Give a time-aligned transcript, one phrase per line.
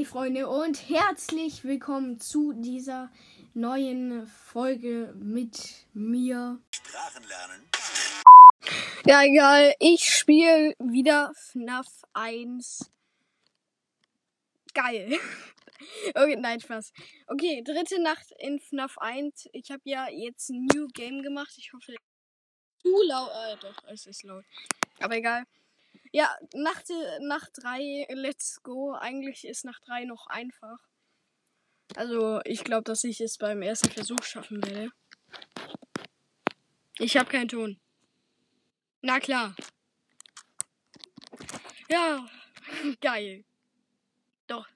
[0.00, 3.12] Hey Freunde und herzlich willkommen zu dieser
[3.52, 6.58] neuen Folge mit mir.
[6.70, 7.68] Sprachen lernen.
[9.04, 9.74] Ja, egal.
[9.78, 12.90] Ich spiele wieder FNAF 1.
[14.72, 15.18] Geil.
[16.14, 16.92] Okay, nein, Spaß.
[17.26, 19.50] Okay, dritte Nacht in FNAF 1.
[19.52, 21.52] Ich habe ja jetzt ein New Game gemacht.
[21.58, 21.94] Ich hoffe,
[22.80, 23.30] zu laut.
[23.30, 24.44] Äh, doch, es ist laut.
[24.98, 25.44] Aber egal.
[26.12, 26.86] Ja, Nacht,
[27.20, 28.94] Nacht 3, let's go.
[28.94, 30.78] Eigentlich ist Nacht 3 noch einfach.
[31.96, 34.90] Also, ich glaube, dass ich es beim ersten Versuch schaffen werde.
[36.98, 37.80] Ich habe keinen Ton.
[39.02, 39.54] Na klar.
[41.88, 42.28] Ja,
[43.00, 43.44] geil.
[44.46, 44.68] Doch,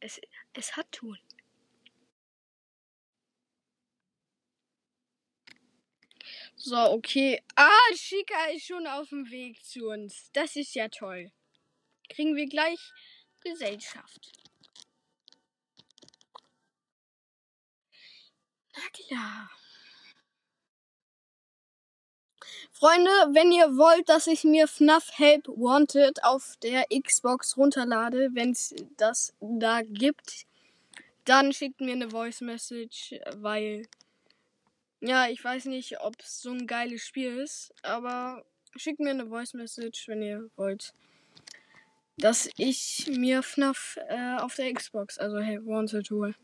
[0.00, 0.20] es,
[0.54, 1.18] es hat Ton.
[6.66, 7.42] So, okay.
[7.56, 10.30] Ah, Chica ist schon auf dem Weg zu uns.
[10.32, 11.30] Das ist ja toll.
[12.08, 12.80] Kriegen wir gleich
[13.42, 14.32] Gesellschaft.
[18.74, 19.50] Na klar.
[22.72, 28.52] Freunde, wenn ihr wollt, dass ich mir FNAF Help Wanted auf der Xbox runterlade, wenn
[28.52, 30.46] es das da gibt,
[31.26, 33.86] dann schickt mir eine Voice Message, weil
[35.06, 38.44] ja, ich weiß nicht, ob es so ein geiles Spiel ist, aber
[38.76, 40.94] schickt mir eine Voice Message, wenn ihr wollt,
[42.16, 46.34] dass ich mir FNAF äh, auf der Xbox, also hey, Wanted hole.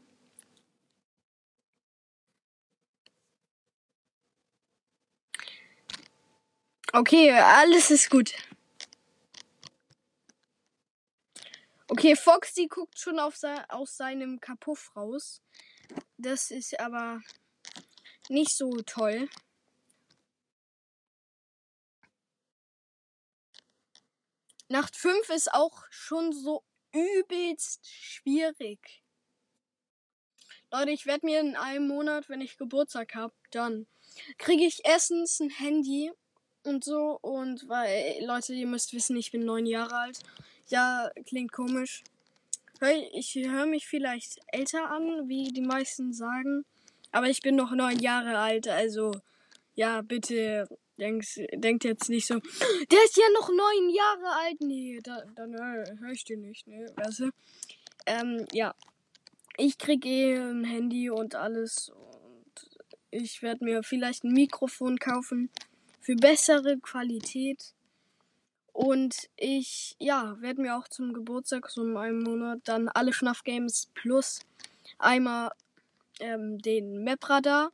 [6.92, 8.34] Okay, alles ist gut.
[11.88, 15.40] Okay, Foxy guckt schon auf se aus seinem Kapuff raus.
[16.18, 17.20] Das ist aber
[18.30, 19.28] nicht so toll.
[24.68, 29.02] Nacht 5 ist auch schon so übelst schwierig.
[30.72, 33.88] Leute, ich werde mir in einem Monat, wenn ich Geburtstag habe, dann
[34.38, 36.12] kriege ich erstens ein Handy
[36.62, 37.18] und so.
[37.20, 40.20] Und weil, Leute, ihr müsst wissen, ich bin neun Jahre alt.
[40.68, 42.04] Ja, klingt komisch.
[43.12, 46.64] Ich höre mich vielleicht älter an, wie die meisten sagen.
[47.12, 49.12] Aber ich bin noch neun Jahre alt, also
[49.74, 54.60] ja, bitte denkt, denkt jetzt nicht so, der ist ja noch neun Jahre alt.
[54.60, 57.30] Nee, da, dann höre ich den nicht, ne, weißt du?
[58.06, 58.74] Ähm, ja.
[59.56, 62.70] Ich kriege eh ein Handy und alles und
[63.10, 65.50] ich werde mir vielleicht ein Mikrofon kaufen
[66.00, 67.74] für bessere Qualität.
[68.72, 73.42] Und ich, ja, werde mir auch zum Geburtstag, so in einem Monat, dann alle FNAF
[73.42, 74.40] Games plus
[74.98, 75.50] einmal
[76.20, 77.72] ähm, den Map-Radar,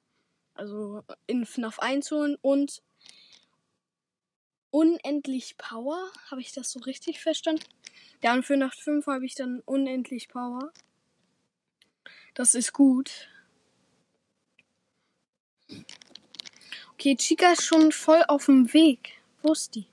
[0.55, 2.83] also in FNAF 1 holen und
[4.71, 6.11] unendlich Power.
[6.31, 7.65] Habe ich das so richtig verstanden?
[8.23, 10.73] Ja, und für Nacht 5 habe ich dann unendlich Power.
[12.35, 13.29] Das ist gut.
[16.93, 19.21] Okay, Chica ist schon voll auf dem Weg.
[19.43, 19.87] Wo ist die?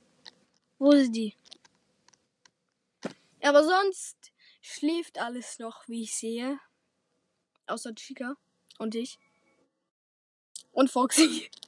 [0.78, 1.36] Wo ist die?
[3.42, 4.32] Aber sonst
[4.62, 6.60] schläft alles noch, wie ich sehe.
[7.68, 8.36] Außer Chica.
[8.78, 9.20] Und ich.
[10.72, 11.50] Und Foxy.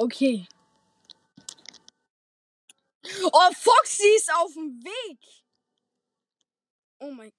[0.00, 0.46] Okay.
[3.32, 5.18] Oh, Foxy ist auf dem Weg.
[7.00, 7.32] Oh mein.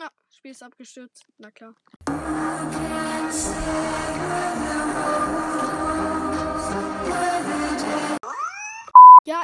[0.00, 1.24] Ah, Spiel ist abgestürzt.
[1.38, 1.76] Na klar.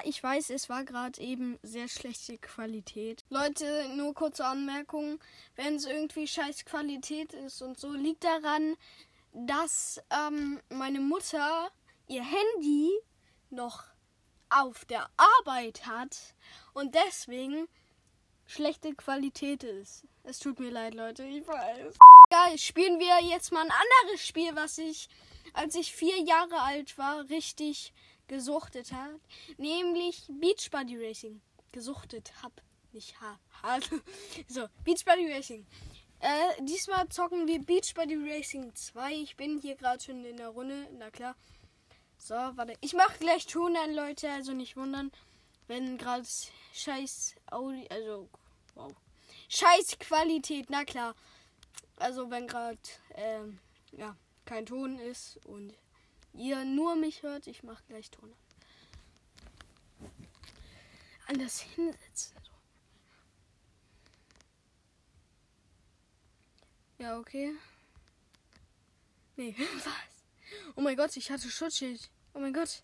[0.04, 3.24] Ich weiß, es war gerade eben sehr schlechte Qualität.
[3.30, 5.18] Leute, nur kurze Anmerkung.
[5.56, 8.76] Wenn es irgendwie scheiß Qualität ist und so, liegt daran,
[9.32, 11.70] dass ähm, meine Mutter
[12.06, 12.90] ihr Handy
[13.50, 13.84] noch
[14.50, 16.34] auf der Arbeit hat
[16.72, 17.68] und deswegen
[18.46, 20.06] schlechte Qualität ist.
[20.24, 21.96] Es tut mir leid, Leute, ich weiß.
[22.30, 23.72] Geil, spielen wir jetzt mal ein
[24.02, 25.08] anderes Spiel, was ich,
[25.52, 27.92] als ich vier Jahre alt war, richtig
[28.28, 29.10] gesuchtet hat,
[29.56, 31.40] nämlich Beach Buddy Racing.
[31.72, 32.52] Gesuchtet hab,
[32.92, 33.90] nicht ha, hat.
[34.48, 35.66] So, Beach Buddy Racing.
[36.20, 39.12] Äh, diesmal zocken wir Beach Buddy Racing 2.
[39.14, 41.36] Ich bin hier gerade schon in der Runde, na klar.
[42.16, 42.74] So, warte.
[42.80, 45.12] Ich mache gleich Ton an, Leute, also nicht wundern,
[45.68, 46.26] wenn gerade
[46.72, 48.28] scheiß Audio, also,
[48.74, 48.92] wow.
[49.48, 51.14] Scheiß Qualität, na klar.
[51.96, 52.78] Also, wenn gerade,
[53.14, 53.60] ähm,
[53.92, 55.72] ja, kein Ton ist und
[56.38, 58.32] ihr nur mich hört, ich mache gleich Ton
[61.26, 61.38] an.
[61.38, 62.36] das hinsetzen.
[66.98, 67.54] Ja, okay.
[69.36, 69.54] Nee,
[69.84, 70.24] was?
[70.74, 72.10] Oh mein Gott, ich hatte Schutzschild.
[72.34, 72.82] Oh mein Gott.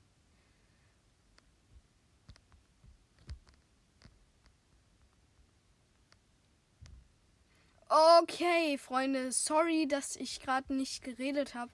[7.89, 11.71] Okay, Freunde, sorry, dass ich gerade nicht geredet habe.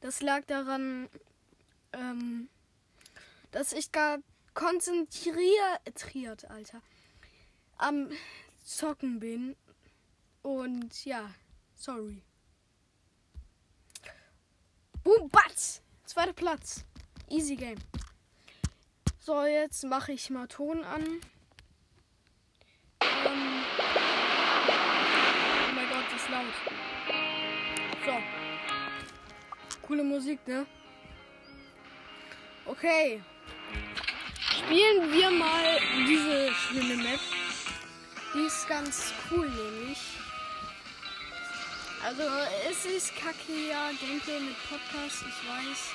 [0.00, 1.08] Das lag daran,
[1.92, 2.48] ähm,
[3.50, 4.18] dass ich gar
[4.52, 6.80] konzentriert, Alter,
[7.78, 8.10] am
[8.64, 9.56] Zocken bin.
[10.42, 11.30] Und ja,
[11.74, 12.22] sorry.
[15.02, 15.82] Boom, Batz!
[16.04, 16.84] Zweiter Platz.
[17.28, 17.78] Easy Game.
[19.18, 21.20] So, jetzt mache ich mal Ton an.
[26.24, 26.46] Ist laut.
[28.04, 29.86] So.
[29.86, 30.66] Coole Musik, ne?
[32.66, 33.22] Okay.
[34.50, 37.20] Spielen wir mal diese schöne Map.
[38.34, 39.98] Die ist ganz cool, nämlich.
[42.02, 42.22] Also,
[42.70, 45.92] es ist kacke, ja, Gameplay mit Podcast, ich weiß.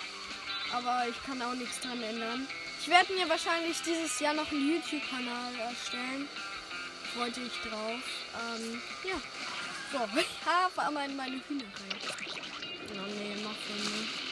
[0.74, 2.48] Aber ich kann auch nichts dran ändern.
[2.82, 6.28] Ich werde mir wahrscheinlich dieses Jahr noch einen YouTube-Kanal erstellen.
[7.16, 8.02] Freute ich drauf.
[8.56, 9.16] Ähm, ja.
[9.92, 12.00] So, ich habe aber in meine Hühner rein.
[12.94, 14.30] Oh nee, mach schon nicht.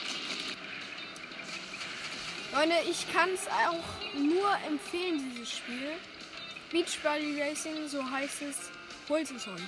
[2.53, 5.93] Leute, ich kann es auch nur empfehlen, dieses Spiel.
[6.71, 8.69] Beach Body Racing, so heißt es,
[9.09, 9.61] holt es euch.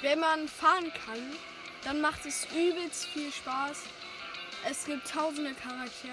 [0.00, 1.36] Wenn man fahren kann,
[1.84, 3.82] dann macht es übelst viel Spaß.
[4.68, 6.12] Es gibt tausende Charaktere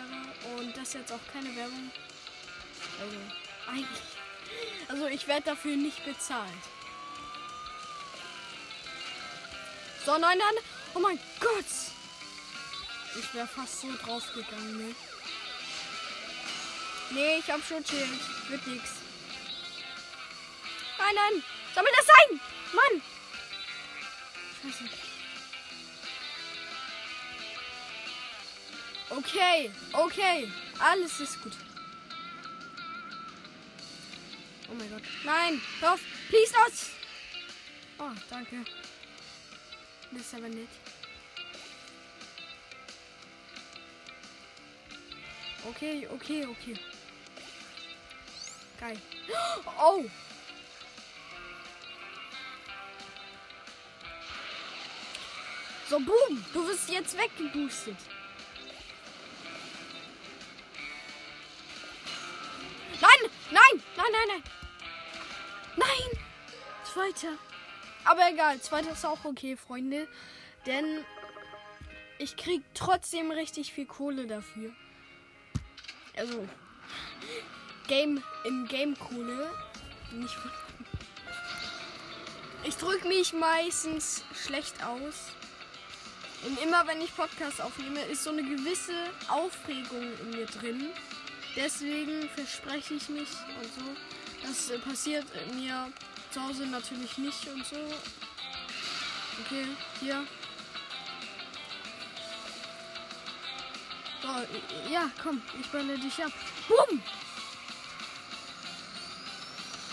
[0.58, 1.90] und das ist jetzt auch keine Werbung.
[3.00, 3.18] Also,
[3.68, 4.04] eigentlich.
[4.90, 6.50] Also, ich werde dafür nicht bezahlt.
[10.06, 10.64] So, nein, nein.
[10.94, 11.66] Oh mein Gott.
[13.18, 14.96] Ich wäre fast so draufgegangen, ne?
[17.12, 18.10] Nee, ich hab schon Schild.
[18.50, 18.92] Wird nix.
[20.98, 21.44] Nein, nein.
[21.74, 22.40] Sammel das ein!
[22.74, 23.02] Mann!
[24.62, 24.84] Scheiße.
[29.10, 30.52] Okay, okay.
[30.80, 31.54] Alles ist gut.
[34.70, 35.04] Oh mein Gott.
[35.24, 35.62] Nein!
[35.80, 36.00] Hör auf!
[36.30, 36.72] Please not!
[38.00, 38.66] Oh, danke.
[40.12, 40.70] Das ist aber nett.
[45.68, 46.80] Okay, okay, okay.
[48.80, 48.98] Geil.
[49.82, 50.04] Oh!
[55.90, 56.46] So, boom!
[56.54, 57.98] Du wirst jetzt weggeboostet.
[63.02, 63.32] Nein!
[63.52, 63.84] Nein!
[63.98, 64.44] Nein, nein, nein!
[65.78, 66.20] Nein!
[66.84, 67.49] Zweiter.
[68.06, 70.08] Aber egal, zweiter ist auch okay, Freunde.
[70.66, 70.86] Denn
[72.18, 74.72] ich krieg trotzdem richtig viel Kohle dafür.
[76.18, 76.48] Also,
[77.88, 79.52] Game im Game Kohle.
[80.12, 80.36] Nicht
[82.66, 85.16] ich drücke mich meistens schlecht aus.
[86.46, 88.94] Und immer wenn ich Podcast aufnehme, ist so eine gewisse
[89.28, 90.90] Aufregung in mir drin.
[91.56, 93.30] Deswegen verspreche ich mich
[93.60, 93.96] und so.
[94.44, 95.26] Das passiert
[95.56, 95.92] mir
[96.32, 97.78] zu Hause natürlich nicht und so.
[99.46, 99.66] Okay,
[100.00, 100.26] hier.
[104.22, 106.32] So, ja, komm, ich balle dich ab.
[106.68, 107.02] Bumm!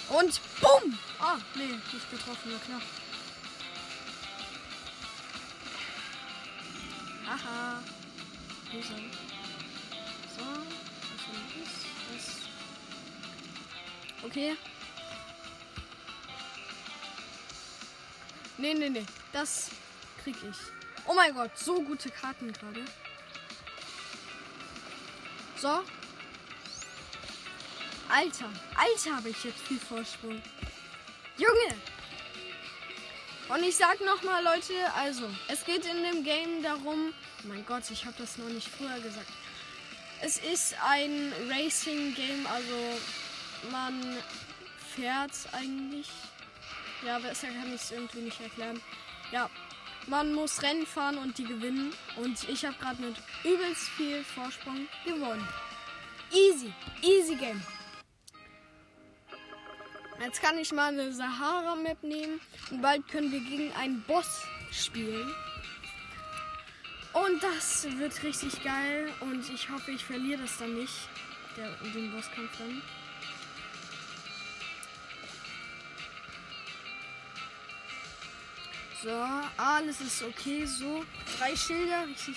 [0.08, 0.98] Und bumm!
[1.18, 2.82] Ah, nee, nicht getroffen, na klar.
[7.26, 7.82] Haha.
[8.72, 8.82] So,
[11.12, 11.24] was
[11.62, 12.36] ist das?
[14.24, 14.56] Okay.
[18.58, 19.06] Nee, nee, nee.
[19.32, 19.70] Das
[20.22, 20.56] krieg ich.
[21.06, 22.84] Oh mein Gott, so gute Karten gerade.
[25.56, 25.82] So,
[28.08, 30.40] Alter, Alter, habe ich jetzt viel Vorsprung.
[31.36, 31.74] Junge!
[33.48, 37.12] Und ich sag nochmal, Leute, also, es geht in dem Game darum.
[37.44, 39.28] Oh mein Gott, ich habe das noch nicht früher gesagt.
[40.22, 43.00] Es ist ein Racing-Game, also
[43.70, 44.18] man
[44.94, 46.08] fährt eigentlich.
[47.04, 48.80] Ja, besser kann ich es irgendwie nicht erklären.
[49.32, 49.50] Ja,
[50.06, 51.92] man muss Rennen fahren und die gewinnen.
[52.16, 55.46] Und ich habe gerade mit übelst viel Vorsprung gewonnen.
[56.32, 56.72] Easy,
[57.02, 57.62] easy Game.
[60.20, 65.32] Jetzt kann ich mal eine Sahara-Map nehmen und bald können wir gegen einen Boss spielen.
[67.12, 70.94] Und das wird richtig geil und ich hoffe, ich verliere das dann nicht,
[71.56, 72.82] der, den Bosskampf dann.
[79.06, 79.12] So,
[79.56, 80.66] alles ist okay.
[80.66, 81.04] So,
[81.38, 82.34] drei Schilder, richtig.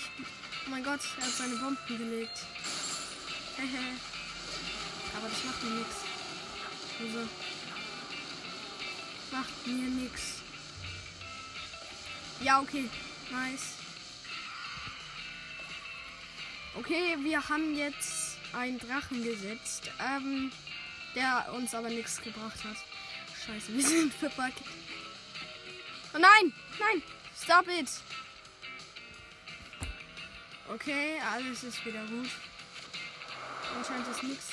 [0.66, 2.44] Oh mein Gott, er hat seine Bomben gelegt.
[5.16, 5.96] Aber das macht mir nichts.
[7.00, 7.28] Also
[9.32, 10.42] macht mir nichts.
[12.40, 12.88] Ja, okay.
[13.32, 13.74] Nice.
[16.76, 20.52] Okay, wir haben jetzt einen Drachen gesetzt, ähm,
[21.16, 22.76] der uns aber nichts gebracht hat.
[23.44, 24.62] Scheiße, wir sind verpackt.
[26.12, 27.02] Oh nein, nein,
[27.40, 27.88] stop it.
[30.68, 32.28] Okay, alles ist wieder gut.
[33.76, 34.48] Anscheinend ist nichts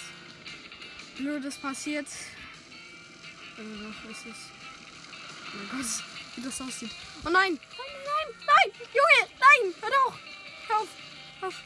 [1.18, 2.08] Blödes passiert.
[3.58, 4.38] Also doch, ist es.
[5.52, 6.04] Oh mein Gott,
[6.36, 6.92] wie das aussieht.
[7.26, 7.54] Oh nein!
[7.54, 8.72] Nein, nein, nein!
[8.94, 9.74] Junge, nein!
[9.82, 10.20] Hör doch!
[10.68, 10.88] Hör auf!
[11.40, 11.64] Hör auf!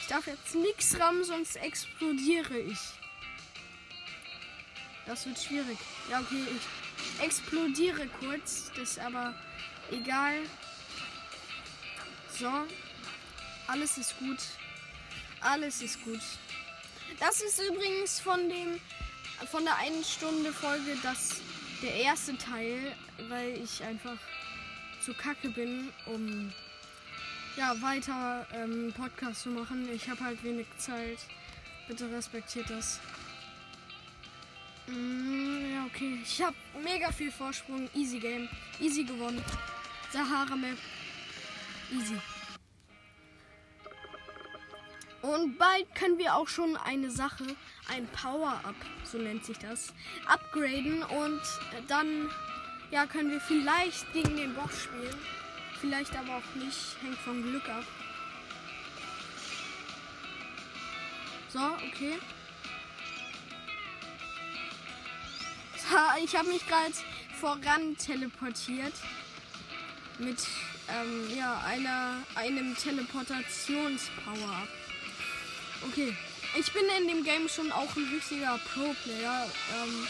[0.00, 2.78] Ich darf jetzt nichts rammen, sonst explodiere ich.
[5.06, 5.78] Das wird schwierig.
[6.08, 6.81] Ja, okay, ich
[7.20, 8.70] explodiere kurz.
[8.76, 9.34] Das ist aber
[9.90, 10.40] egal.
[12.38, 12.50] So.
[13.66, 14.38] Alles ist gut.
[15.40, 16.20] Alles ist gut.
[17.20, 18.80] Das ist übrigens von dem
[19.50, 21.40] von der einen Stunde Folge das
[21.82, 22.94] der erste Teil,
[23.28, 24.16] weil ich einfach
[25.04, 26.52] zu kacke bin, um
[27.56, 29.88] ja weiter ähm, Podcast zu machen.
[29.92, 31.18] Ich habe halt wenig Zeit.
[31.88, 33.00] Bitte respektiert das.
[34.92, 36.18] Mm, ja, okay.
[36.22, 37.88] Ich habe mega viel Vorsprung.
[37.94, 38.48] Easy Game.
[38.80, 39.42] Easy gewonnen.
[40.12, 40.76] Sahara Map.
[41.90, 42.16] Easy.
[45.22, 47.44] Und bald können wir auch schon eine Sache,
[47.88, 49.94] ein Power-Up, so nennt sich das,
[50.26, 51.04] upgraden.
[51.04, 51.40] Und
[51.86, 52.28] dann
[52.90, 55.16] ja, können wir vielleicht gegen den Boss spielen.
[55.80, 56.96] Vielleicht aber auch nicht.
[57.02, 57.84] Hängt vom Glück ab.
[61.48, 62.18] So, okay.
[66.22, 66.92] Ich habe mich gerade
[67.40, 68.94] voran teleportiert.
[70.18, 70.38] Mit
[70.88, 74.68] ähm, ja, einer, einem Teleportations-Power-Up.
[75.88, 76.16] Okay.
[76.58, 79.50] Ich bin in dem Game schon auch ein richtiger Pro-Player.
[79.82, 80.06] Ähm,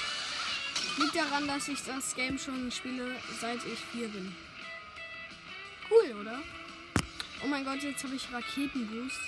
[0.99, 4.35] liegt daran, dass ich das Game schon spiele, seit ich vier bin.
[5.89, 6.43] Cool, oder?
[7.45, 9.21] Oh mein Gott, jetzt habe ich Raketenboost.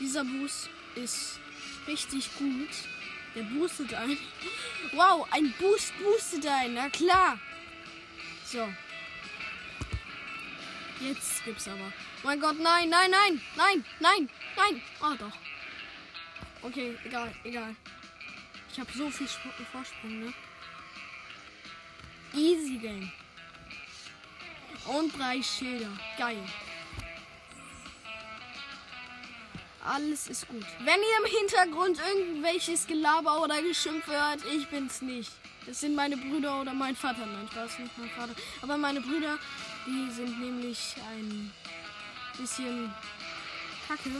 [0.00, 1.38] Dieser Boost ist
[1.86, 2.70] richtig gut.
[3.36, 4.16] Der boostet ein.
[4.92, 6.72] Wow, ein Boost boostet ein.
[6.72, 7.38] Na klar.
[8.46, 8.66] So.
[11.00, 11.92] Jetzt gibt's aber.
[12.22, 14.82] Mein Gott, nein, nein, nein, nein, nein, nein.
[15.02, 15.36] Oh doch.
[16.62, 17.76] Okay, egal, egal.
[18.72, 20.32] Ich habe so viel Sp Vorsprung, ne?
[22.32, 23.12] Easy Game.
[24.86, 25.92] Und drei Schilder.
[26.16, 26.42] Geil.
[29.86, 30.64] Alles ist gut.
[30.80, 35.30] Wenn ihr im Hintergrund irgendwelches Gelaber oder Geschimpf hört, ich bin's nicht.
[35.64, 37.24] Das sind meine Brüder oder mein Vater.
[37.24, 38.34] Nein, Spaß nicht mein Vater.
[38.62, 39.38] Aber meine Brüder,
[39.86, 41.52] die sind nämlich ein
[42.36, 42.92] bisschen
[43.86, 44.10] kacke.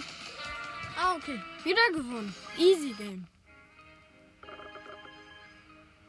[0.97, 1.41] Ah, okay.
[1.65, 2.35] Wieder gewonnen.
[2.57, 3.27] Easy Game.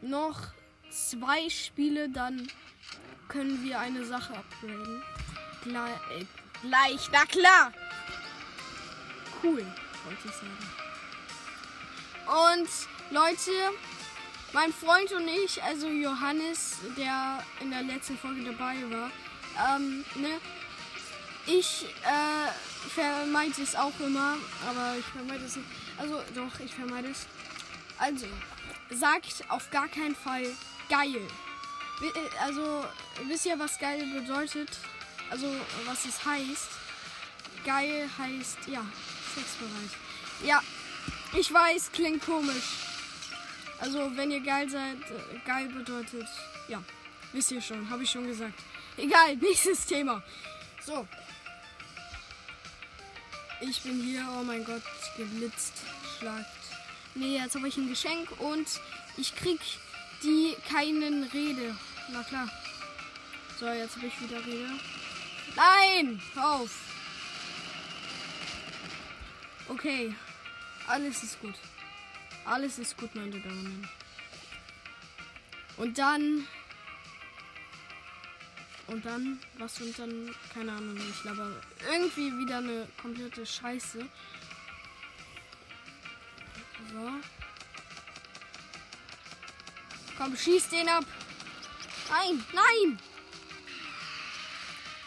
[0.01, 0.39] Noch
[0.89, 2.47] zwei Spiele, dann
[3.27, 5.03] können wir eine Sache upgraden.
[5.63, 6.25] Gleich, äh,
[6.61, 7.73] gleich, na klar.
[9.43, 9.65] Cool,
[10.05, 10.57] wollte ich sagen.
[12.27, 12.69] Und
[13.11, 13.51] Leute,
[14.53, 19.11] mein Freund und ich, also Johannes, der in der letzten Folge dabei war,
[19.75, 20.39] ähm, ne,
[21.45, 24.35] ich äh, vermeide es auch immer,
[24.67, 25.69] aber ich vermeide es nicht.
[25.97, 27.25] Also doch, ich vermeide es.
[27.97, 28.27] Also,
[28.89, 30.45] sagt auf gar keinen Fall
[30.89, 31.21] geil.
[32.01, 32.85] Äh, also,
[33.27, 34.69] wisst ihr, was geil bedeutet?
[35.29, 35.47] Also,
[35.85, 36.69] was es heißt?
[37.67, 38.85] Geil heißt, ja,
[39.35, 39.91] Sexbereich.
[40.41, 40.63] Ja,
[41.37, 42.63] ich weiß, klingt komisch.
[43.81, 46.27] Also, wenn ihr geil seid, äh, geil bedeutet,
[46.69, 46.81] ja,
[47.33, 48.57] wisst ihr schon, habe ich schon gesagt.
[48.95, 50.23] Egal, nächstes Thema.
[50.85, 51.05] So,
[53.59, 54.83] ich bin hier, oh mein Gott,
[55.17, 55.73] geblitzt,
[56.17, 56.45] schlagt.
[57.15, 58.67] Nee, jetzt habe ich ein Geschenk und
[59.17, 59.59] ich krieg
[60.23, 61.75] die keinen Rede.
[62.13, 62.49] Na klar.
[63.59, 64.69] So, jetzt habe ich wieder Rede.
[65.55, 66.21] Nein!
[66.35, 66.86] Auf!
[69.69, 70.15] Okay.
[70.87, 71.55] Alles ist gut.
[72.45, 73.89] Alles ist gut, meine Damen
[75.77, 76.47] und dann
[78.87, 83.99] und dann, was und dann, keine Ahnung, ich glaube, irgendwie wieder eine komplette Scheiße.
[86.93, 87.11] So.
[90.17, 91.03] Komm, schieß den ab.
[92.09, 92.99] Nein, nein.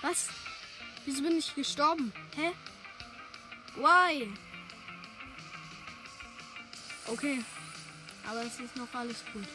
[0.03, 0.29] Was?
[1.07, 2.13] Wieso bin ich gestorben?
[2.37, 2.53] Hä?
[3.77, 4.31] Why?
[7.07, 7.45] Okay.
[8.29, 9.47] Aber es ist noch alles gut.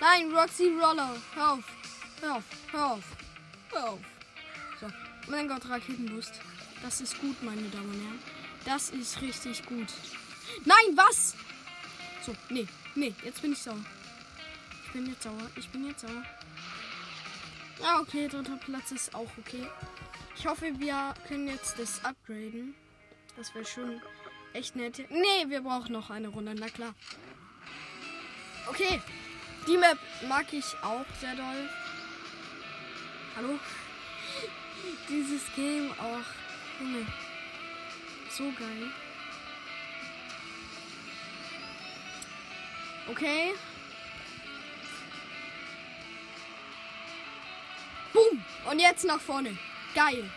[0.00, 1.16] Nein, Roxy Roller.
[1.34, 1.64] Hör auf.
[2.20, 2.44] Hör auf.
[2.70, 3.04] Hör auf.
[3.70, 4.00] Hör auf.
[4.80, 4.86] So.
[5.28, 6.40] Mein Gott, Raketenboost.
[6.82, 8.18] Das ist gut, meine Damen und Herren.
[8.64, 9.88] Das ist richtig gut.
[10.64, 11.34] Nein, was?
[12.24, 13.84] So, nee, nee, jetzt bin ich sauer.
[14.86, 15.50] Ich bin jetzt sauer.
[15.56, 16.24] Ich bin jetzt sauer.
[17.82, 19.66] Ah, okay, dritter Platz ist auch okay.
[20.36, 22.74] Ich hoffe, wir können jetzt das upgraden.
[23.36, 24.00] Das wäre schon
[24.54, 25.10] echt nett.
[25.10, 26.94] Nee, wir brauchen noch eine Runde, na klar.
[28.68, 29.00] Okay,
[29.66, 31.68] die Map mag ich auch sehr doll.
[33.36, 33.58] Hallo?
[35.08, 36.80] Dieses Game auch.
[36.80, 37.06] Junge.
[38.30, 38.90] So geil.
[43.08, 43.54] Okay.
[48.12, 48.44] Boom.
[48.70, 49.56] Und jetzt nach vorne.
[49.94, 50.30] Geil.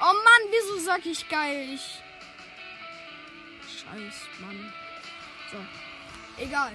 [0.00, 1.68] Oh Mann, wieso sag ich geil?
[1.74, 1.99] Ich.
[3.90, 4.72] Scheiß, Mann.
[5.50, 5.58] So.
[6.42, 6.72] Egal.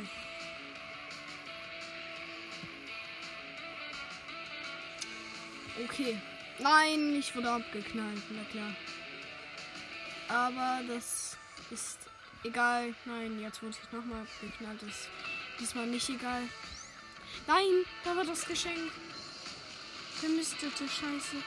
[5.83, 6.19] Okay.
[6.59, 8.75] Nein, ich wurde abgeknallt, na klar.
[10.27, 11.37] Aber das
[11.69, 11.99] ist
[12.43, 12.93] egal.
[13.05, 14.81] Nein, jetzt wurde ich nochmal abgeknallt.
[14.81, 15.09] Das ist
[15.59, 16.43] diesmal nicht egal.
[17.47, 18.91] Nein, da war das Geschenk.
[20.19, 21.37] Vermistete Scheiße.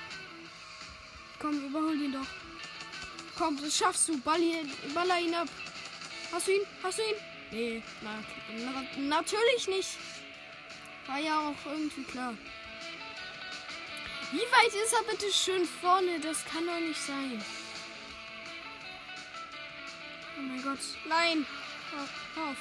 [1.38, 2.47] Komm, überhol ihn doch.
[3.38, 4.18] Komm, das schaffst du.
[4.18, 5.48] Baller ihn ab.
[6.32, 6.62] Hast du ihn?
[6.82, 7.14] Hast du ihn?
[7.52, 8.10] Nee, na,
[8.58, 9.90] na, natürlich nicht.
[11.06, 12.34] War ja auch irgendwie klar.
[14.32, 16.18] Wie weit ist er bitte schön vorne?
[16.20, 17.42] Das kann doch nicht sein.
[20.36, 20.80] Oh mein Gott.
[21.08, 21.46] Nein.
[22.34, 22.56] Hör auf.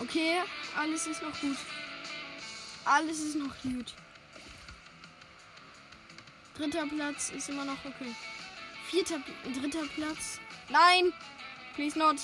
[0.00, 0.36] Okay,
[0.76, 1.56] alles ist noch gut.
[2.84, 3.94] Alles ist noch gut.
[6.58, 8.12] Dritter Platz ist immer noch okay.
[8.90, 10.40] Vierter, dritter Platz.
[10.68, 11.12] Nein!
[11.76, 12.16] Please not.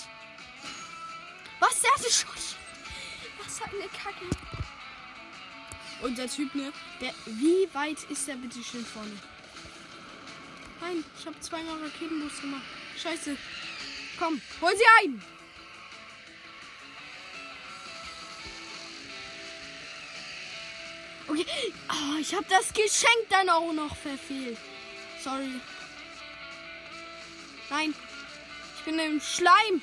[1.60, 1.80] Was?
[1.80, 2.56] Der hatte Schuss.
[3.44, 4.26] Was hat eine Kacke?
[6.02, 6.72] Und der Typ, ne?
[7.00, 9.12] Der, wie weit ist der bitte schön vorne?
[10.80, 12.64] Nein, ich habe zweimal Raketenboost gemacht.
[13.00, 13.36] Scheiße.
[14.18, 15.22] Komm, hol sie ein!
[21.28, 21.46] Okay.
[21.88, 24.58] Oh, ich habe das Geschenk dann auch noch verfehlt.
[25.22, 25.60] Sorry.
[27.70, 27.94] Nein.
[28.76, 29.80] Ich bin im Schleim.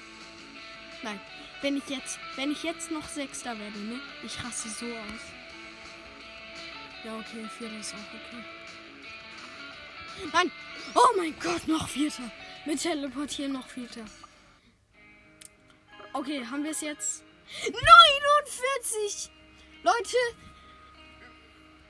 [1.02, 1.20] Nein.
[1.62, 4.00] Wenn ich jetzt, wenn ich jetzt noch Sechster werde, ne?
[4.24, 5.22] Ich raste so aus.
[7.04, 8.44] Ja, okay, Vierter ist auch okay.
[10.34, 10.52] Nein!
[10.94, 12.32] Oh mein Gott, noch Vierter.
[12.66, 14.06] Mit Teleportieren noch Vierter.
[16.14, 17.24] Okay, haben wir es jetzt?
[17.64, 19.32] 49!
[19.84, 20.18] Leute,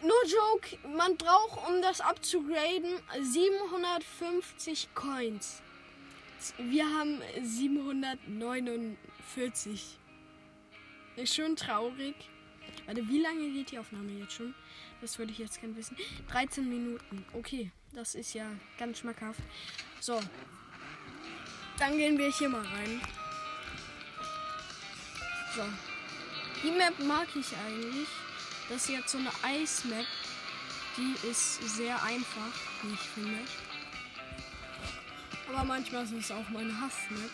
[0.03, 5.63] no joke, man braucht, um das abzugraden, 750 Coins.
[6.57, 9.97] Wir haben 749.
[11.15, 12.15] Ist schon traurig.
[12.85, 14.53] Warte, wie lange geht die Aufnahme jetzt schon?
[15.01, 15.95] Das würde ich jetzt gerne wissen.
[16.29, 17.25] 13 Minuten.
[17.33, 19.41] Okay, das ist ja ganz schmackhaft.
[19.99, 20.19] So.
[21.77, 23.01] Dann gehen wir hier mal rein.
[25.55, 25.63] So.
[26.63, 28.07] Die Map mag ich eigentlich.
[28.71, 30.05] Das ist jetzt so eine Eismap.
[30.95, 33.39] Die ist sehr einfach, wie ich finde.
[35.49, 37.29] Aber manchmal ist es auch meine Hassmap.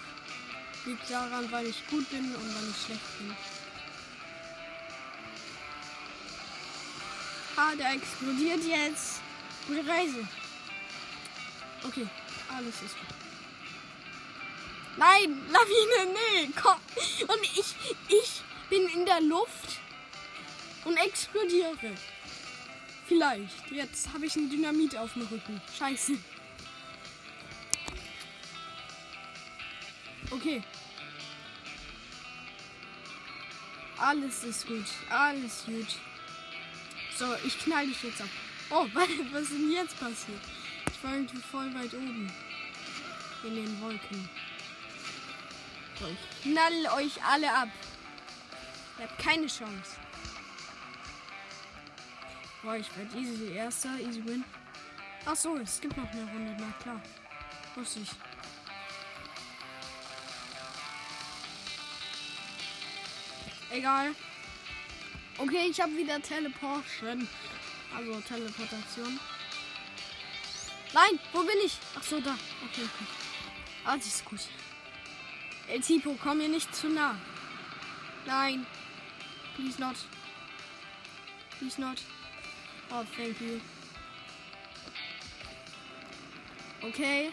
[0.86, 3.36] Liegt daran, weil ich gut bin und weil ich schlecht bin.
[7.56, 9.22] Ah, der explodiert jetzt.
[9.68, 10.28] Gute Reise.
[11.84, 12.08] Okay,
[12.50, 13.16] alles ist gut.
[14.98, 16.80] Nein, Lawine, nee, komm.
[17.28, 17.76] Und ich,
[18.08, 19.67] ich bin in der Luft
[20.88, 21.94] und explodiere.
[23.08, 23.72] Vielleicht.
[23.72, 25.62] Jetzt habe ich ein Dynamit auf dem Rücken.
[25.78, 26.14] Scheiße.
[30.32, 30.64] Okay.
[33.98, 34.86] Alles ist gut.
[35.10, 35.88] Alles gut.
[37.18, 38.30] So, ich knall dich jetzt ab.
[38.70, 40.42] Oh, was ist denn jetzt passiert?
[40.92, 42.32] Ich war irgendwie voll weit oben.
[43.44, 44.30] In den Wolken.
[46.00, 47.70] So, ich knall euch alle ab.
[49.00, 50.07] Ihr habt keine Chance.
[52.64, 54.44] Boah, ich werde easy erster, easy win.
[55.26, 57.02] Ach so, es gibt noch eine Runde, na klar.
[57.76, 58.10] Wusste ich.
[63.70, 64.16] Egal.
[65.38, 67.28] Okay, ich habe wieder Teleportation.
[67.96, 69.20] Also Teleportation.
[70.94, 71.78] Nein, wo bin ich?
[71.98, 72.32] Ach so, da.
[72.32, 73.06] Okay, okay.
[73.86, 74.40] Ah, das ist gut.
[75.68, 77.16] El Tipo, komm mir nicht zu nah.
[78.26, 78.66] Nein.
[79.56, 79.96] Please not.
[81.60, 81.98] Please not.
[82.92, 83.60] Oh, thank you.
[86.82, 87.32] Okay.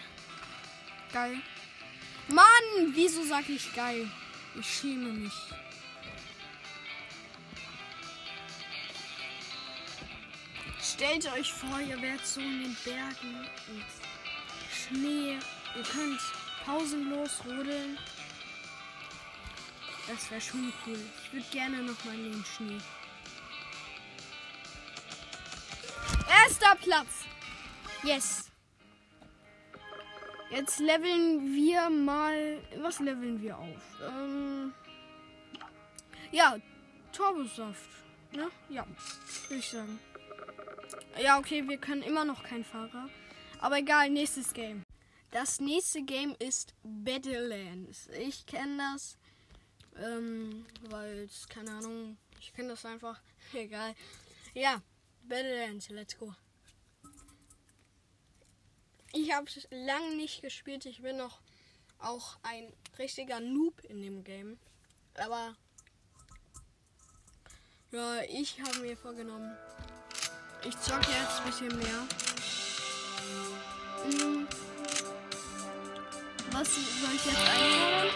[1.13, 1.37] Geil.
[2.29, 4.09] Mann, wieso sag ich geil?
[4.59, 5.33] Ich schäme mich.
[10.81, 13.85] Stellt euch vor, ihr werdet so in den Bergen und
[14.73, 15.39] Schnee.
[15.77, 16.21] Ihr könnt
[16.65, 17.99] pausenlos rodeln.
[20.07, 20.99] Das wäre schon cool.
[21.25, 22.79] Ich würde gerne noch mal in den Schnee.
[26.65, 27.25] Erster Platz.
[28.03, 28.51] Yes.
[30.51, 32.59] Jetzt leveln wir mal.
[32.79, 33.83] Was leveln wir auf?
[34.03, 34.73] Ähm,
[36.31, 36.57] ja,
[37.13, 37.91] Turbosaft
[38.33, 38.51] Ne?
[38.69, 38.87] Ja,
[39.49, 39.99] würde ich sagen.
[41.21, 43.09] Ja, okay, wir können immer noch kein Fahrer.
[43.61, 44.83] Aber egal, nächstes Game.
[45.31, 48.09] Das nächste Game ist Battlelands.
[48.19, 49.19] Ich kenne das,
[49.97, 53.21] ähm, weil keine Ahnung, ich kenne das einfach.
[53.53, 53.95] Egal.
[54.55, 54.81] Ja,
[55.23, 56.35] Battlelands, let's go.
[59.17, 60.87] Ich habe es lange nicht gespielt.
[60.87, 61.39] Ich bin noch
[62.01, 64.59] auch ein richtiger Noob in dem Game.
[65.15, 65.55] Aber
[67.93, 69.57] ja, ich habe mir vorgenommen,
[70.65, 72.09] ich zocke jetzt ein bisschen mehr.
[74.03, 74.49] Hm.
[76.51, 78.09] Was soll ich jetzt einfordern?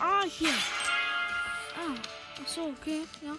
[0.00, 0.54] Ah, hier.
[1.76, 1.94] Ah,
[2.42, 3.34] ach so, okay, ja.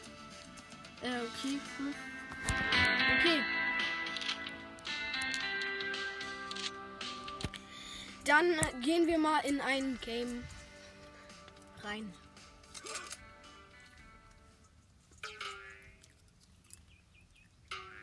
[1.01, 1.93] Äh, okay, cool.
[3.19, 3.52] Okay.
[8.25, 10.43] Dann gehen wir mal in ein Game
[11.81, 12.13] rein.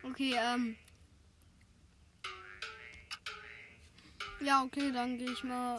[0.03, 0.77] Okay, ähm.
[4.41, 5.79] Ja, okay, dann gehe ich mal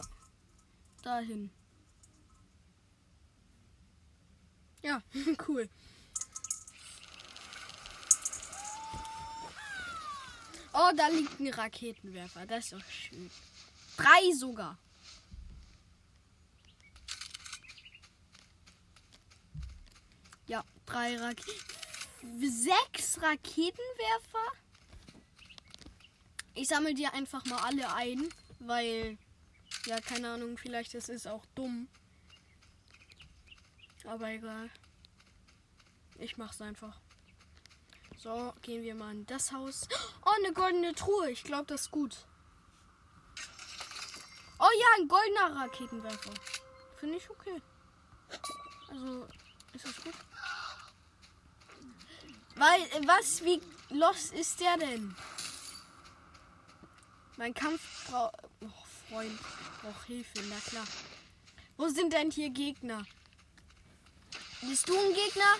[1.02, 1.50] dahin.
[4.82, 5.00] Ja,
[5.48, 5.68] cool.
[10.74, 12.46] Oh, da liegt ein Raketenwerfer.
[12.46, 13.30] Das ist doch schön.
[13.96, 14.78] Drei sogar.
[20.46, 21.50] Ja, drei Raketen.
[22.40, 24.52] Sechs Raketenwerfer?
[26.54, 28.28] Ich sammle die einfach mal alle ein,
[28.60, 29.18] weil,
[29.86, 31.88] ja, keine Ahnung, vielleicht ist es auch dumm.
[34.04, 34.70] Aber egal.
[36.18, 37.00] Ich mach's einfach.
[38.18, 39.88] So, gehen wir mal in das Haus.
[40.24, 41.30] Oh, eine goldene Truhe.
[41.30, 42.16] Ich glaube, das ist gut.
[44.64, 46.30] Oh ja, ein goldener Raketenwerfer.
[46.96, 47.60] Finde ich okay.
[48.88, 49.26] Also,
[49.72, 50.14] ist das gut?
[52.54, 55.16] Weil, was, wie los ist der denn?
[57.36, 57.82] Mein Kampf.
[58.12, 58.30] Oh,
[59.08, 59.36] Freund,
[59.80, 60.86] braucht Hilfe, na klar.
[61.76, 63.04] Wo sind denn hier Gegner?
[64.60, 65.56] Bist du ein Gegner?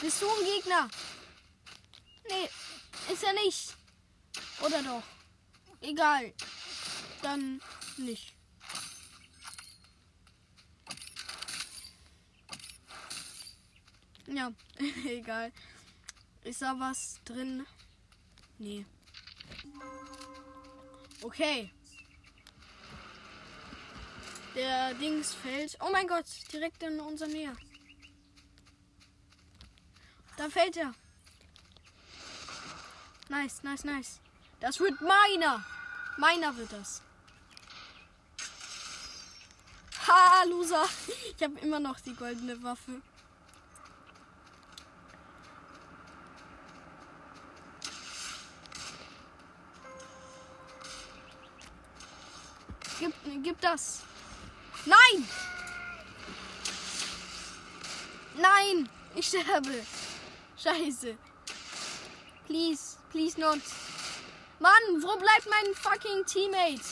[0.00, 0.88] Bist du ein Gegner?
[2.30, 2.48] Nee,
[3.12, 3.76] ist er nicht.
[4.64, 5.02] Oder doch?
[5.80, 6.32] Egal.
[7.22, 7.60] Dann
[7.96, 8.34] nicht.
[14.26, 14.52] Ja,
[15.04, 15.52] egal.
[16.42, 17.66] Ist da was drin?
[18.58, 18.84] Nee.
[21.22, 21.70] Okay.
[24.54, 25.76] Der Dings fällt.
[25.80, 27.54] Oh mein Gott, direkt in unser Nähe.
[30.36, 30.94] Da fällt er.
[33.28, 34.20] Nice, nice, nice.
[34.60, 35.64] Das wird meiner.
[36.16, 37.02] Meiner wird das.
[40.06, 40.84] Ha, Loser.
[41.36, 43.02] Ich habe immer noch die goldene Waffe.
[52.98, 53.12] Gib,
[53.42, 54.02] gib das.
[54.86, 55.28] Nein!
[58.36, 58.88] Nein!
[59.14, 59.84] Ich sterbe.
[60.56, 61.16] Scheiße.
[62.46, 62.85] Please,
[63.16, 63.60] please not.
[64.60, 66.84] Mann, wo bleibt mein fucking Teammate?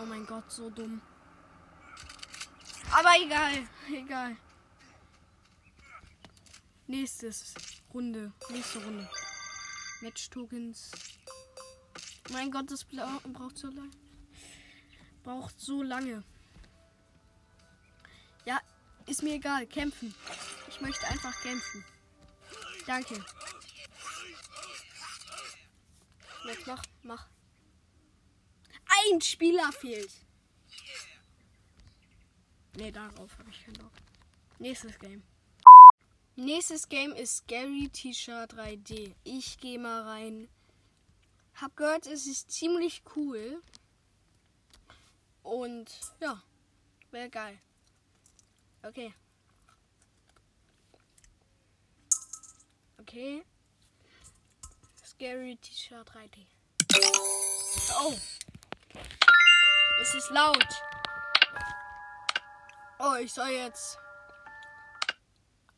[0.00, 1.00] Oh mein Gott, so dumm.
[2.90, 3.52] Aber egal,
[3.94, 4.36] egal.
[6.88, 7.54] Nächstes
[7.94, 9.08] Runde, nächste Runde.
[10.00, 10.90] Match Tokens.
[12.32, 13.90] Mein Gott, das braucht so lange.
[15.22, 16.24] Braucht so lange.
[18.44, 18.58] Ja,
[19.06, 19.64] ist mir egal.
[19.66, 20.12] Kämpfen.
[20.68, 21.84] Ich möchte einfach kämpfen.
[22.84, 23.24] Danke.
[26.46, 27.28] Jetzt mach, mach.
[28.86, 30.12] Ein Spieler fehlt.
[32.76, 33.92] Ne, darauf habe ich keinen Bock.
[34.58, 35.22] Nächstes Game.
[36.36, 39.14] Nächstes Game ist Scary T-Shirt 3D.
[39.24, 40.48] Ich gehe mal rein.
[41.54, 43.62] Hab gehört, es ist ziemlich cool.
[45.42, 46.42] Und ja,
[47.10, 47.60] wäre geil.
[48.82, 49.12] Okay.
[52.98, 53.44] Okay.
[55.20, 56.46] Scary T-Shirt 3D.
[58.00, 58.14] Oh.
[60.00, 60.66] Es ist laut.
[62.98, 63.98] Oh, ich soll jetzt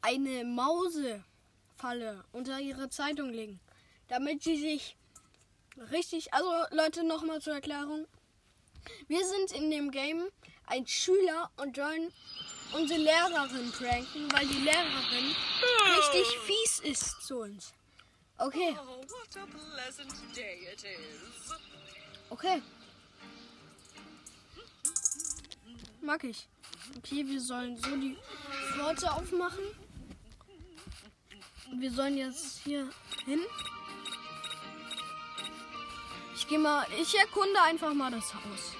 [0.00, 3.58] eine Mausefalle unter ihre Zeitung legen.
[4.06, 4.96] Damit sie sich
[5.90, 6.32] richtig.
[6.32, 8.06] Also, Leute, nochmal zur Erklärung.
[9.08, 10.28] Wir sind in dem Game
[10.66, 12.12] ein Schüler und sollen
[12.74, 15.34] unsere Lehrerin pranken, weil die Lehrerin
[15.96, 17.74] richtig fies ist zu uns.
[18.42, 18.76] Okay.
[22.30, 22.62] Okay.
[26.12, 26.48] mag ich.
[26.98, 28.16] Okay, wir sollen so die
[28.72, 29.64] Flotte aufmachen.
[31.78, 32.90] Wir sollen jetzt hier
[33.24, 33.40] hin.
[36.34, 38.74] Ich gehe mal, ich erkunde einfach mal das Haus.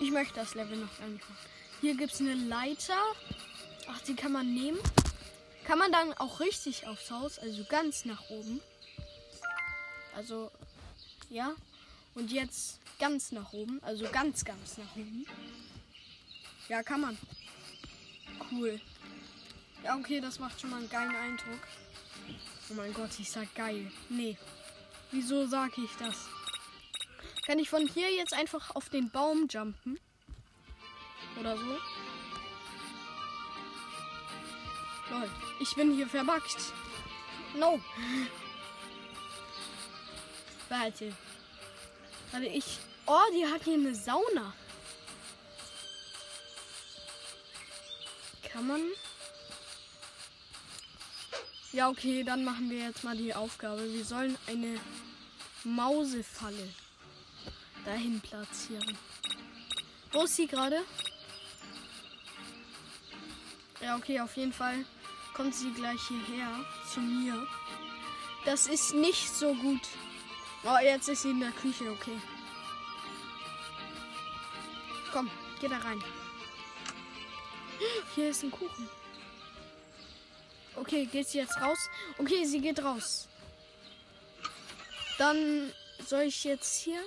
[0.00, 1.34] Ich möchte das Level noch einfach.
[1.80, 2.96] Hier gibt es eine Leiter.
[3.88, 4.78] Ach, die kann man nehmen.
[5.64, 8.60] Kann man dann auch richtig aufs Haus, also ganz nach oben.
[10.16, 10.50] Also,
[11.30, 11.54] ja.
[12.14, 15.26] Und jetzt ganz nach oben, also ganz, ganz nach oben.
[16.68, 17.18] Ja, kann man.
[18.50, 18.80] Cool.
[19.82, 21.60] Ja, okay, das macht schon mal einen geilen Eindruck.
[22.70, 23.90] Oh mein Gott, ich sag geil.
[24.08, 24.36] Nee.
[25.10, 26.26] Wieso sage ich das?
[27.46, 29.98] Kann ich von hier jetzt einfach auf den Baum jumpen?
[31.40, 31.78] Oder so?
[35.12, 35.30] Lol.
[35.60, 36.72] Ich bin hier verbuggt.
[37.54, 37.80] No.
[40.70, 41.12] Warte.
[42.30, 42.78] Warte, ich.
[43.04, 44.54] Oh, die hat hier eine Sauna.
[48.50, 48.80] Kann man.
[51.72, 53.92] Ja, okay, dann machen wir jetzt mal die Aufgabe.
[53.92, 54.80] Wir sollen eine
[55.64, 56.68] Mausefalle
[57.84, 58.96] dahin platzieren.
[60.10, 60.82] Wo ist sie gerade?
[63.80, 64.84] Ja, okay, auf jeden Fall
[65.34, 67.46] kommt sie gleich hierher zu mir.
[68.44, 69.80] Das ist nicht so gut.
[70.64, 72.20] Oh, jetzt ist sie in der Küche, okay.
[75.12, 76.02] Komm, geh da rein.
[78.14, 78.88] Hier ist ein Kuchen.
[80.76, 81.78] Okay, geht sie jetzt raus?
[82.18, 83.28] Okay, sie geht raus.
[85.18, 85.72] Dann
[86.06, 87.02] soll ich jetzt hier.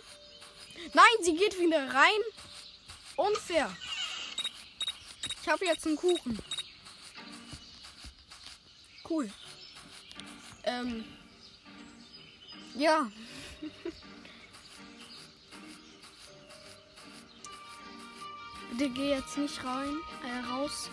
[0.93, 2.21] Nein, sie geht wieder rein.
[3.15, 3.75] Unfair.
[5.41, 6.39] Ich habe jetzt einen Kuchen.
[9.10, 9.30] Cool.
[10.63, 11.06] Ähm.
[12.76, 13.10] Ja.
[18.78, 20.89] Bitte geh jetzt nicht rein, äh, raus.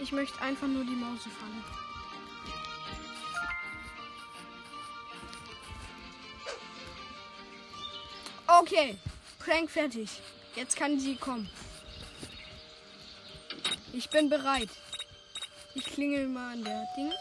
[0.00, 1.64] Ich möchte einfach nur die Maus fangen.
[8.46, 8.98] Okay,
[9.38, 10.10] Prank fertig.
[10.54, 11.48] Jetzt kann sie kommen.
[13.92, 14.68] Ich bin bereit.
[15.74, 17.12] Ich klingel mal an der Ding.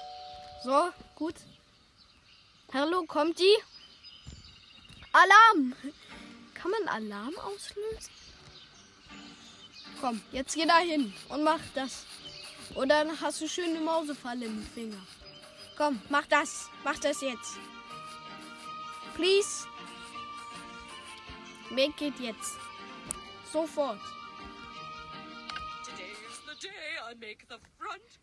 [0.64, 1.36] So, gut.
[2.74, 3.58] Hallo, kommt die?
[5.14, 5.74] Alarm!
[6.54, 8.14] Kann man Alarm auslösen?
[10.00, 12.06] Komm, jetzt geh da hin und mach das.
[12.76, 15.02] Und dann hast du schöne Mausefalle im Finger.
[15.78, 16.70] Komm, mach das.
[16.84, 17.58] Mach das jetzt.
[19.16, 19.66] Please.
[21.70, 22.58] Make it jetzt.
[23.52, 24.00] Sofort.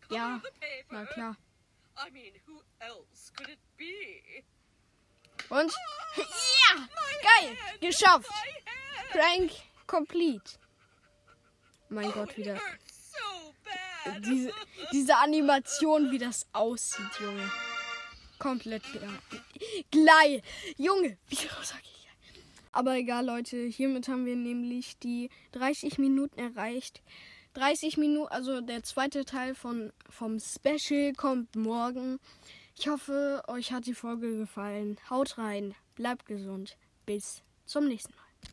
[0.09, 0.41] Ja,
[0.89, 1.35] na klar.
[1.97, 4.43] I mean, who else could it be?
[5.49, 5.73] Und?
[6.15, 6.87] Ja!
[7.21, 7.57] Geil!
[7.81, 8.29] Geschafft!
[9.11, 9.51] Prank
[9.87, 10.59] complete.
[11.89, 12.59] Mein oh, Gott, wieder.
[14.19, 14.51] Diese,
[14.91, 17.51] diese Animation, wie das aussieht, Junge.
[18.37, 18.83] Komplett
[19.91, 20.41] gleich.
[20.77, 22.07] Junge, wieso sag ich?
[22.71, 23.57] Aber egal, Leute.
[23.65, 27.01] Hiermit haben wir nämlich die 30 Minuten erreicht.
[27.53, 32.19] 30 Minuten, also der zweite Teil von, vom Special kommt morgen.
[32.77, 34.97] Ich hoffe, euch hat die Folge gefallen.
[35.09, 36.77] Haut rein, bleibt gesund.
[37.05, 38.28] Bis zum nächsten Mal.